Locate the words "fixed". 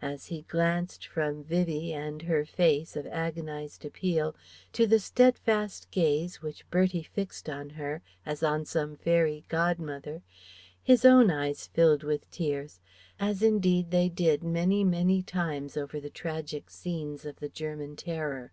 7.02-7.48